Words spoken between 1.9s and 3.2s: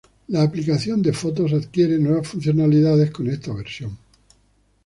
nuevas funcionalidades